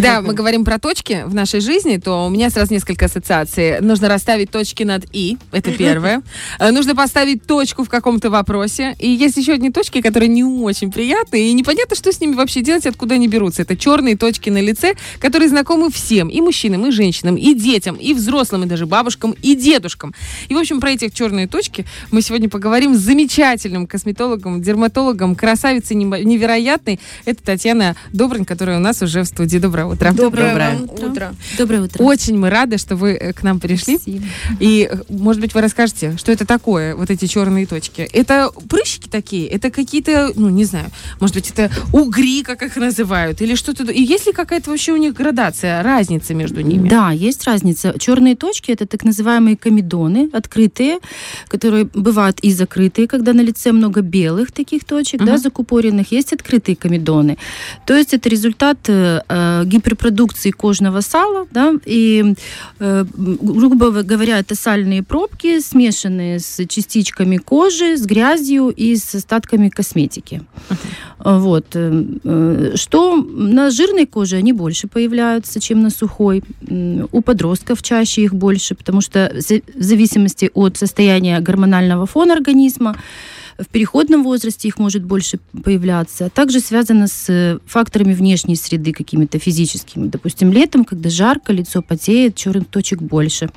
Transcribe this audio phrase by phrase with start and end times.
[0.00, 3.80] Когда мы говорим про точки в нашей жизни, то у меня сразу несколько ассоциаций.
[3.80, 6.22] Нужно расставить точки над «и», это первое.
[6.58, 8.94] Э, нужно поставить точку в каком-то вопросе.
[8.98, 12.60] И есть еще одни точки, которые не очень приятные, и непонятно, что с ними вообще
[12.60, 13.62] делать, откуда они берутся.
[13.62, 18.14] Это черные точки на лице, которые знакомы всем, и мужчинам, и женщинам, и детям, и
[18.14, 20.14] взрослым, и даже бабушкам, и дедушкам.
[20.48, 25.96] И, в общем, про эти черные точки мы сегодня поговорим с замечательным косметологом, дерматологом, красавицей
[25.96, 27.00] невероятной.
[27.24, 29.58] Это Татьяна Добрань, которая у нас уже в студии.
[29.58, 30.12] Доброе утро.
[30.12, 31.06] Доброе, Доброе утро.
[31.06, 31.34] утро.
[31.58, 32.02] Доброе утро.
[32.02, 33.96] Очень мы рады, что вы э, к нам пришли.
[33.96, 34.24] Спасибо.
[34.60, 38.02] И, э, может быть, вы расскажете, что это такое, вот эти черные точки.
[38.02, 39.46] Это прыщики такие?
[39.48, 40.86] Это какие-то, ну, не знаю,
[41.20, 43.84] может быть, это угри, как их называют, или что-то.
[43.84, 46.88] И есть ли какая-то вообще у них градация, разница между ними?
[46.88, 47.94] Да, есть разница.
[47.98, 50.98] Черные точки это так называемые комедоны, открытые,
[51.48, 55.26] которые бывают и закрытые, когда на лице много белых таких точек, uh-huh.
[55.26, 56.12] да, закупоренных.
[56.12, 57.36] Есть открытые комедоны.
[57.86, 59.20] То есть это результат э,
[59.80, 62.34] э гиперпродукции кожного сала, да, и,
[62.80, 69.68] э, грубо говоря, это сальные пробки, смешанные с частичками кожи, с грязью и с остатками
[69.68, 70.42] косметики.
[70.68, 71.38] Uh-huh.
[71.38, 71.66] Вот.
[71.74, 76.42] Э, э, что на жирной коже они больше появляются, чем на сухой.
[77.12, 82.96] У подростков чаще их больше, потому что в зависимости от состояния гормонального фона организма,
[83.62, 86.26] в переходном возрасте их может больше появляться.
[86.26, 90.08] А также связано с факторами внешней среды какими-то физическими.
[90.08, 93.50] Допустим, летом, когда жарко, лицо потеет, черных точек больше.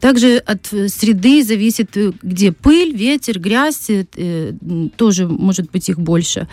[0.00, 4.52] Также от среды зависит, э, где пыль, ветер, грязь, э,
[4.96, 6.48] тоже может быть их больше.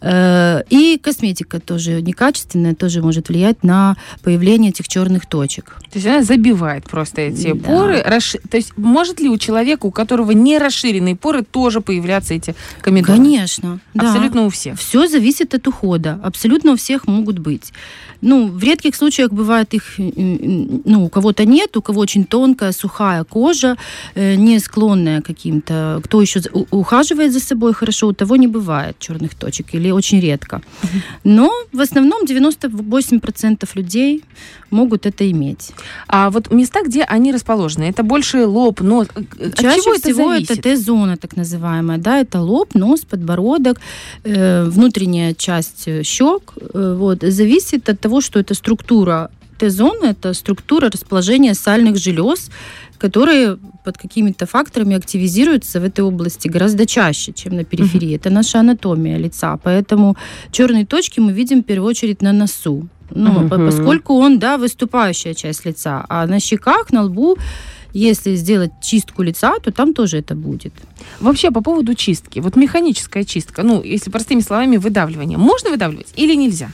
[0.00, 5.76] Э, и косметика тоже некачественная, тоже может влиять на появление этих черных точек.
[5.90, 7.64] То есть она забивает просто эти да.
[7.64, 8.02] поры.
[8.04, 8.36] Расш...
[8.50, 12.54] То есть может ли у человека, у которого не расширенные поры, тоже появляться появляться эти
[12.82, 13.16] комедоны?
[13.16, 13.80] Конечно.
[13.94, 14.46] Абсолютно да.
[14.46, 14.78] у всех.
[14.78, 16.20] Все зависит от ухода.
[16.22, 17.72] Абсолютно у всех могут быть.
[18.20, 23.24] Ну, в редких случаях бывает их, ну, у кого-то нет, у кого очень тонкая, сухая
[23.24, 23.76] кожа,
[24.14, 26.40] э, не склонная каким-то, кто еще
[26.70, 30.60] ухаживает за собой хорошо, у того не бывает черных точек или очень редко.
[31.24, 34.24] Но в основном 98% людей
[34.70, 35.70] могут это иметь.
[36.08, 39.06] А вот места, где они расположены, это больше лоб, нос.
[39.38, 43.80] Э, Чаще чего всего это, это Т-зона, так называемая, да, это лоб, нос, подбородок,
[44.24, 50.34] э, внутренняя часть э, щек, э, вот, зависит от того, что это структура Т-зоны, это
[50.34, 52.50] структура расположения сальных желез,
[52.98, 58.10] которые под какими-то факторами активизируются в этой области гораздо чаще, чем на периферии.
[58.10, 58.16] Uh-huh.
[58.16, 59.58] Это наша анатомия лица.
[59.62, 60.16] Поэтому
[60.50, 62.88] черные точки мы видим в первую очередь на носу.
[63.10, 63.66] Ну, uh-huh.
[63.66, 66.04] поскольку он, да, выступающая часть лица.
[66.08, 67.36] А на щеках, на лбу
[67.92, 70.72] если сделать чистку лица, то там тоже это будет.
[71.20, 72.40] Вообще, по поводу чистки.
[72.40, 75.38] Вот механическая чистка, ну, если простыми словами, выдавливание.
[75.38, 76.70] Можно выдавливать или нельзя?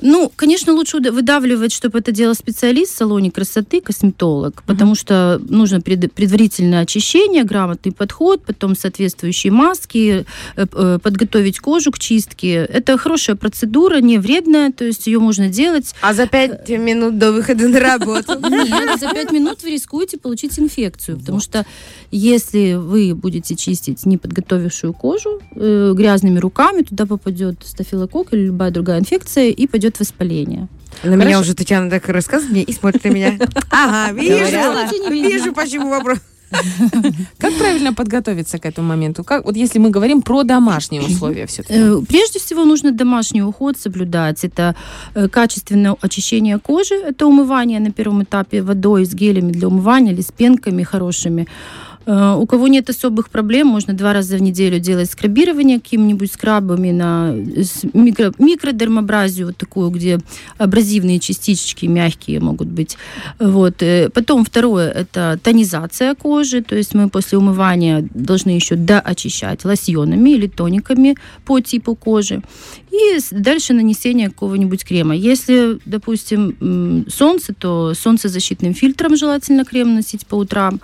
[0.00, 4.98] Ну, конечно, лучше выдавливать, чтобы это делал специалист в салоне красоты, косметолог, потому uh-huh.
[4.98, 10.24] что нужно пред, предварительное очищение, грамотный подход, потом соответствующие маски,
[10.56, 12.64] э, э, подготовить кожу к чистке.
[12.64, 15.94] Это хорошая процедура, не вредная, то есть ее можно делать.
[16.00, 18.38] А за пять минут до выхода на работу?
[18.50, 21.66] Нет, за пять минут вы рискуете получить инфекцию, потому что
[22.10, 29.00] если вы будете чистить неподготовившую кожу э, грязными руками, туда попадет стафилококк или любая другая
[29.00, 30.68] инфекция и пойдет идет воспаление.
[31.02, 31.28] На Хорошо.
[31.28, 33.38] меня уже Татьяна так рассказывает мне и смотрит на меня.
[33.70, 36.18] Ага, вижу, вижу, почему вопрос.
[37.38, 39.24] Как правильно подготовиться к этому моменту?
[39.24, 41.74] Как, вот если мы говорим про домашние условия все-таки.
[41.74, 44.44] Э, прежде всего нужно домашний уход соблюдать.
[44.44, 44.74] Это
[45.14, 50.20] э, качественное очищение кожи, это умывание на первом этапе водой с гелями для умывания или
[50.20, 51.46] с пенками хорошими.
[52.06, 56.90] Э, у кого нет особых проблем, можно два раза в неделю делать скрабирование какими-нибудь скрабами
[56.90, 57.34] на
[57.92, 60.20] микро, микродермобразию, вот такую, где
[60.58, 62.96] абразивные частички мягкие могут быть.
[63.38, 63.82] Вот.
[63.82, 70.30] Э, потом второе– это тонизация кожи, то есть мы после умывания должны еще доочищать лосьонами
[70.30, 72.42] или тониками по типу кожи.
[72.90, 75.14] И дальше нанесение какого-нибудь крема.
[75.14, 80.80] Если, допустим, солнце, то солнцезащитным фильтром желательно крем носить по утрам.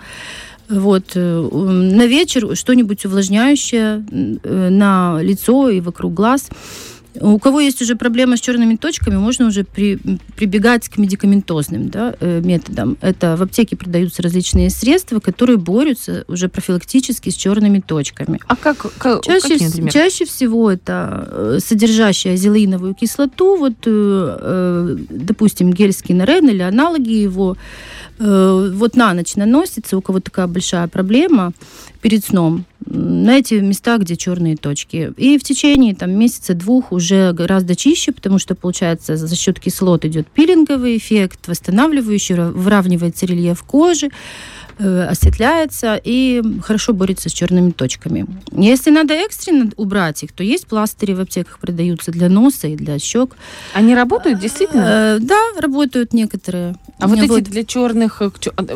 [0.69, 1.11] Вот.
[1.15, 6.49] Э, на вечер что-нибудь увлажняющее э, на лицо и вокруг глаз.
[7.21, 9.99] У кого есть уже проблема с черными точками, можно уже при,
[10.35, 12.97] прибегать к медикаментозным да, э, методам.
[13.01, 18.39] Это в аптеке продаются различные средства, которые борются уже профилактически с черными точками.
[18.47, 23.75] А как, как чаще, какие, чаще всего это содержащая азелиновую кислоту, вот,
[25.09, 27.57] допустим, гель скинорен или аналоги его,
[28.19, 31.53] Э, вот на ночь наносится, у кого такая большая проблема
[32.01, 35.13] перед сном, на эти места, где черные точки.
[35.17, 40.27] И в течение там, месяца-двух уже гораздо чище, потому что, получается, за счет кислот идет
[40.27, 44.09] пилинговый эффект, восстанавливающий, выравнивается рельеф кожи.
[44.81, 48.25] Э, осветляется и хорошо борется с черными точками.
[48.53, 52.97] Если надо экстренно убрать их, то есть пластыри в аптеках продаются для носа и для
[52.97, 53.35] щек.
[53.73, 55.17] Они работают действительно?
[55.17, 56.77] Э, да, работают некоторые.
[56.97, 57.43] А вот эти вот...
[57.43, 58.29] для черных, э,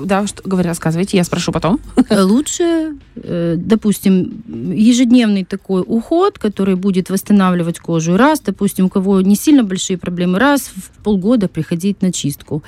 [0.04, 1.80] да, что, рассказывайте, я спрошу потом.
[2.10, 4.44] Лучше, допустим,
[4.76, 8.18] ежедневный такой уход, который будет восстанавливать кожу.
[8.18, 12.62] Раз, допустим, у кого не сильно большие проблемы, раз в полгода приходить на чистку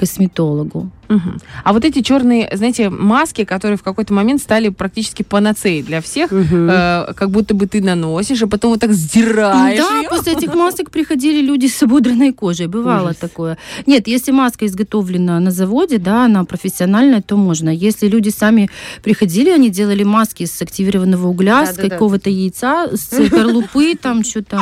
[0.00, 0.90] косметологу.
[1.10, 1.30] Угу.
[1.64, 6.32] А вот эти черные, знаете, маски, которые в какой-то момент стали практически панацеей для всех,
[6.32, 6.56] угу.
[6.56, 9.78] э, как будто бы ты наносишь, а потом вот так сдираешь.
[9.78, 10.08] Да, ее.
[10.08, 12.66] после этих масок приходили люди с ободранной кожей.
[12.68, 13.16] Бывало Ужас.
[13.16, 13.58] такое.
[13.86, 17.68] Нет, если маска изготовлена на заводе, да, она профессиональная, то можно.
[17.68, 18.70] Если люди сами
[19.02, 22.30] приходили, они делали маски с активированного угля, да, с да, какого-то да.
[22.30, 24.58] яйца, с горлупы, там что-то,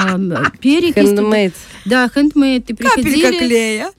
[0.60, 1.10] перекись.
[1.10, 1.54] Handmade.
[1.84, 2.06] Да.
[2.06, 3.22] И приходили...
[3.22, 3.90] Капелька клея.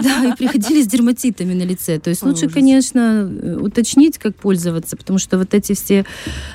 [0.00, 1.98] Да, и приходили с дерматитами на лице.
[1.98, 6.04] То есть лучше, конечно, э, уточнить, как пользоваться, потому что вот эти все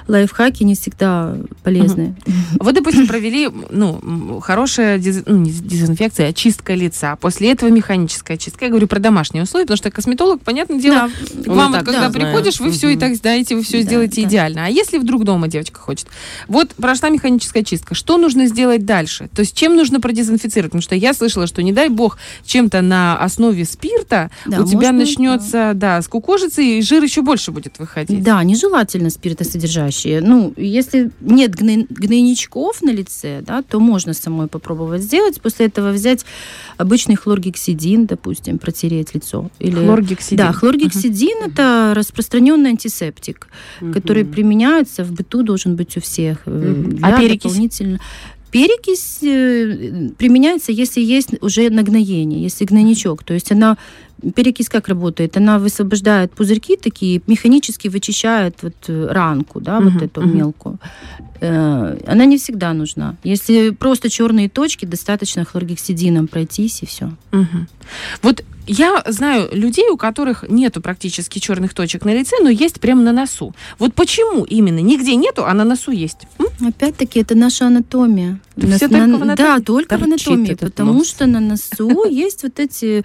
[0.07, 2.15] лайфхаки не всегда полезны.
[2.59, 5.23] Вы, допустим, провели ну, хорошая диз...
[5.25, 7.15] ну, не дезинфекция, а чистка лица.
[7.17, 8.65] После этого механическая чистка.
[8.65, 11.53] Я говорю про домашние условия, потому что косметолог, понятное дело, да.
[11.53, 12.71] вам вот, когда да, приходишь, знаю.
[12.71, 14.27] вы все и так знаете, вы все да, сделаете да.
[14.27, 14.65] идеально.
[14.65, 16.07] А если вдруг дома девочка хочет?
[16.47, 17.95] Вот прошла механическая чистка.
[17.95, 19.29] Что нужно сделать дальше?
[19.33, 20.71] То есть чем нужно продезинфицировать?
[20.71, 24.91] Потому что я слышала, что не дай бог чем-то на основе спирта да, у тебя
[24.91, 25.97] начнется, да.
[25.97, 28.21] да, скукожиться, и жир еще больше будет выходить.
[28.23, 30.21] Да, нежелательно спиртосодержащие.
[30.21, 35.41] Ну, если нет гной, гнойничков на лице, да, то можно самой попробовать сделать.
[35.41, 36.25] После этого взять
[36.77, 39.49] обычный хлоргексидин, допустим, протереть лицо.
[39.59, 39.75] Или...
[39.75, 40.37] Хлоргексидин.
[40.37, 41.51] Да, хлоргексидин uh-huh.
[41.51, 43.47] это распространенный антисептик,
[43.79, 43.93] uh-huh.
[43.93, 46.45] который применяется в быту, должен быть у всех.
[46.45, 46.99] Uh-huh.
[47.01, 47.51] А перекись?
[47.51, 47.99] Дополнительно...
[48.55, 53.21] Перекись э, применяется, если есть уже нагноение, если гнойничок.
[53.25, 53.77] То есть она
[54.33, 55.37] перекись как работает?
[55.37, 60.35] Она высвобождает пузырьки такие, механически вычищает вот э, ранку, да, uh-huh, вот эту uh-huh.
[60.35, 60.79] мелкую.
[61.41, 63.15] Э, она не всегда нужна.
[63.23, 67.11] Если просто черные точки, достаточно хлоргексидином пройтись и все.
[67.31, 67.67] Uh-huh.
[68.21, 73.01] Вот я знаю людей, у которых нету практически черных точек на лице, но есть прямо
[73.01, 73.53] на носу.
[73.79, 74.79] Вот почему именно?
[74.79, 76.19] Нигде нету, а на носу есть.
[76.39, 76.67] М?
[76.67, 78.39] Опять-таки, это наша анатомия.
[78.57, 79.35] Все на, только в анатомии?
[79.35, 81.07] Да, только Торчит в анатомии, потому нос.
[81.07, 83.03] что на носу есть вот эти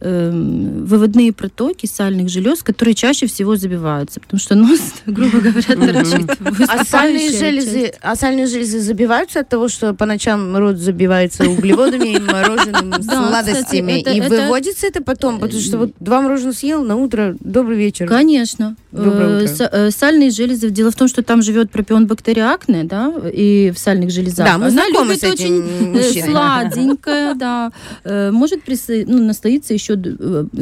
[0.00, 6.30] э, выводные протоки сальных желез, которые чаще всего забиваются, потому что нос, грубо говоря, торчит.
[6.68, 12.08] А сальные железы, а сальные железы забиваются от того, что по ночам рот забивается углеводами
[12.16, 17.36] и мороженым, сладостями, и выводится это потом, потому что вот два мороженого съел, на утро
[17.40, 18.06] добрый вечер.
[18.06, 18.76] Конечно.
[18.92, 19.42] Утро.
[19.72, 20.70] Э, сальные железы.
[20.70, 24.46] Дело в том, что там живет пропион бактериакне, да, и в сальных железах.
[24.46, 27.72] Да, мы Она любит очень э, сладенькая, да.
[28.04, 28.60] Э, может
[29.06, 29.94] ну, настоится еще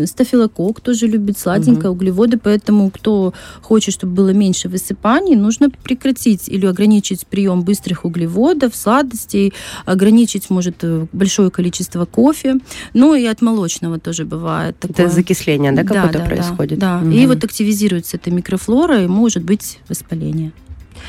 [0.06, 1.97] стафилокок, тоже любит сладенькое, угу.
[1.97, 3.32] углеводы, поэтому кто
[3.62, 9.53] хочет, чтобы было меньше высыпаний, нужно прекратить или ограничить прием быстрых углеводов, сладостей,
[9.85, 12.56] ограничить, может, большое количество кофе,
[12.93, 14.79] ну и от молочного тоже бывает.
[14.79, 15.06] Такое.
[15.06, 16.79] Это закисление, да, какое-то да, происходит?
[16.79, 17.06] Да, да.
[17.06, 17.17] Угу.
[17.17, 20.53] и вот активизируется эта микрофлора, и может быть воспаление.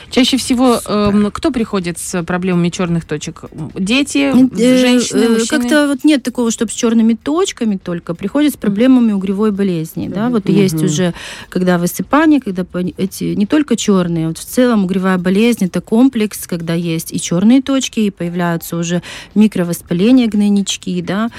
[0.10, 3.46] Чаще всего э, кто приходит с проблемами черных точек?
[3.74, 5.48] Дети, э, женщины, э, мужчины?
[5.48, 8.14] Как-то вот нет такого, чтобы с черными точками только.
[8.16, 10.08] Приходят с проблемами угревой болезни.
[10.08, 10.30] Да?
[10.30, 10.64] Вот mm-hmm.
[10.64, 11.14] есть уже,
[11.50, 12.66] когда высыпание, когда
[12.98, 17.62] эти не только черные, вот в целом угревая болезнь это комплекс, когда есть и черные
[17.62, 19.02] точки, и появляются уже
[19.36, 21.30] микровоспаления, гнойнички, да,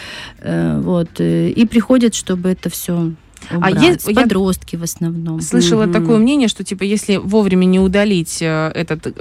[0.41, 3.13] э, вот, и приходят, чтобы это все
[3.50, 5.41] а есть подростки я в основном.
[5.41, 5.93] Слышала mm-hmm.
[5.93, 9.17] такое мнение, что типа если вовремя не удалить э, этот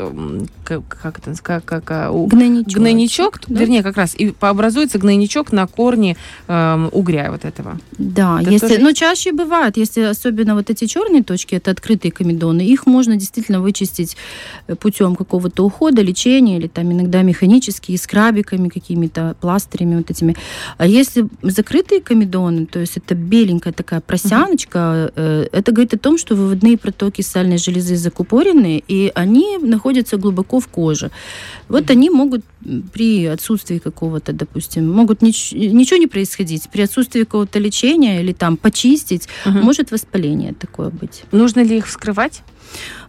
[0.63, 3.59] как, как это как, как а, гнойничок, гнойничок да?
[3.59, 6.17] вернее как раз и образуется гнойничок на корне
[6.47, 7.79] э, угря вот этого.
[7.97, 8.81] Да, это если, тоже...
[8.81, 13.61] но чаще бывает, если особенно вот эти черные точки, это открытые комедоны, их можно действительно
[13.61, 14.17] вычистить
[14.67, 20.35] э, путем какого-то ухода, лечения или там иногда механически, скрабиками какими-то, пластырями вот этими.
[20.77, 26.17] А если закрытые комедоны, то есть это беленькая такая просяночка, э, это говорит о том,
[26.17, 31.11] что выводные протоки сальной железы закупорены, и они находятся глубоко в коже.
[31.69, 32.41] Вот они могут
[32.93, 36.69] при отсутствии какого-то, допустим, могут нич- ничего не происходить.
[36.71, 39.59] При отсутствии какого-то лечения или там почистить, угу.
[39.59, 41.23] может воспаление такое быть.
[41.31, 42.43] Нужно ли их вскрывать?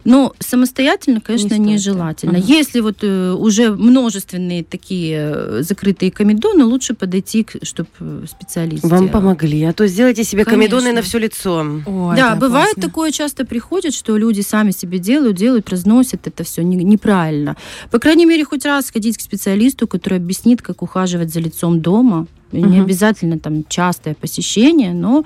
[0.03, 2.39] Но самостоятельно, конечно, не нежелательно.
[2.39, 2.47] Угу.
[2.47, 8.99] Если вот э, уже множественные такие э, закрытые комедоны, лучше подойти, чтобы э, специалист Вам
[8.99, 9.11] сделал.
[9.11, 10.77] помогли, а то сделайте себе конечно.
[10.77, 11.65] комедоны на все лицо.
[11.85, 12.89] О, да, бывает опасно.
[12.89, 17.57] такое часто приходит, что люди сами себе делают, делают, разносят это все не, неправильно.
[17.91, 22.27] По крайней мере, хоть раз сходить к специалисту, который объяснит, как ухаживать за лицом дома.
[22.53, 22.65] Угу.
[22.65, 25.25] Не обязательно там частое посещение, но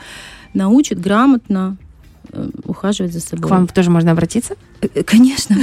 [0.54, 1.78] научит грамотно
[2.66, 3.48] ухаживать за собой.
[3.48, 4.56] К вам тоже можно обратиться?
[4.82, 5.56] Э, э, конечно,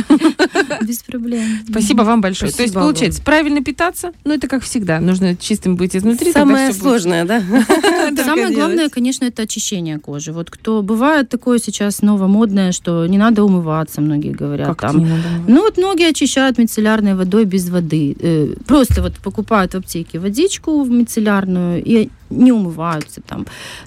[0.82, 1.44] без проблем.
[1.68, 2.52] Спасибо вам большое.
[2.52, 6.32] То есть, получается, правильно питаться, ну, это как всегда, нужно чистым быть изнутри.
[6.32, 7.40] Самое сложное, да?
[8.24, 10.32] Самое главное, конечно, это очищение кожи.
[10.32, 14.78] Вот кто бывает такое сейчас новомодное, что не надо умываться, многие говорят.
[14.78, 15.06] там.
[15.46, 18.56] Ну, вот многие очищают мицеллярной водой без воды.
[18.66, 23.46] Просто вот покупают в аптеке водичку мицеллярную и не умываются там.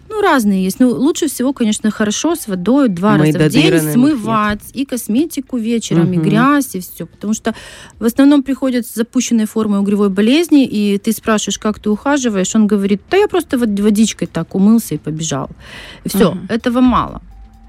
[0.09, 0.79] Ну, разные есть.
[0.79, 4.75] Ну, лучше всего, конечно, хорошо с водой два Мы раза в день смывать нет.
[4.75, 5.20] и косметику
[5.57, 6.13] вечером, угу.
[6.13, 7.05] и грязь, и все.
[7.05, 7.53] Потому что
[7.99, 12.67] в основном приходят с запущенной формой угревой болезни, и ты спрашиваешь, как ты ухаживаешь, он
[12.67, 15.49] говорит, да я просто водичкой так умылся и побежал.
[16.03, 16.39] И все, угу.
[16.49, 17.21] этого мало.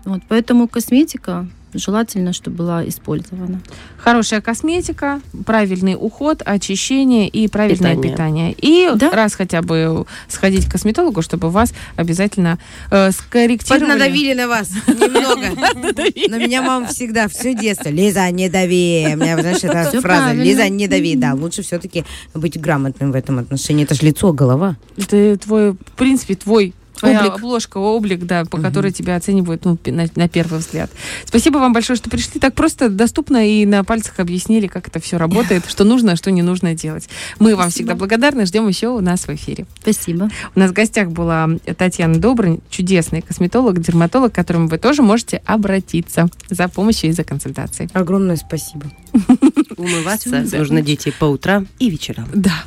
[0.05, 3.61] Вот, поэтому косметика желательно, чтобы была использована.
[3.97, 8.55] Хорошая косметика, правильный уход, очищение и правильное питание.
[8.55, 8.55] питание.
[8.59, 9.11] И да?
[9.11, 12.59] раз хотя бы сходить к косметологу, чтобы вас обязательно
[12.91, 13.81] э, скорректировали.
[13.81, 15.43] Поднадавили на вас немного.
[16.29, 17.89] На меня мама всегда все детство.
[17.89, 19.09] Лиза, не дави.
[19.13, 20.33] У меня, знаешь, эта фраза.
[20.33, 21.17] Лиза, не дави.
[21.17, 22.05] Да, лучше все-таки
[22.35, 23.85] быть грамотным в этом отношении.
[23.85, 24.77] Это же лицо, голова.
[24.97, 27.35] Это твой, в принципе, твой Твоя облик.
[27.35, 28.63] обложка, облик, да, по угу.
[28.63, 30.89] которой тебя оценивают ну, на, на первый взгляд.
[31.25, 32.39] Спасибо вам большое, что пришли.
[32.39, 36.31] Так просто доступно и на пальцах объяснили, как это все работает, что нужно, а что
[36.31, 37.09] не нужно делать.
[37.41, 37.59] Мы Спасибо.
[37.59, 39.67] вам всегда благодарны, ждем еще у нас в эфире.
[39.81, 40.31] Спасибо.
[40.55, 45.43] У нас в гостях была Татьяна Добрый, чудесный косметолог, дерматолог, к которому вы тоже можете
[45.45, 47.91] обратиться за помощью и за консультацией.
[47.95, 48.93] Огромное спасибо.
[49.77, 52.29] Умываться нужно дети по утрам и вечерам.
[52.33, 52.65] Да.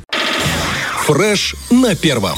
[1.06, 2.36] Фреш на первом.